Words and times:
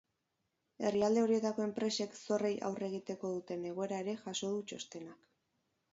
Herrialde 0.87 1.25
horietako 1.25 1.65
enpresek 1.67 2.17
zorrei 2.21 2.51
aurre 2.71 2.89
egiteko 2.93 3.33
duten 3.37 3.69
egoera 3.73 4.03
ere 4.07 4.19
jaso 4.23 4.51
du 4.57 4.69
txostenak. 4.73 5.33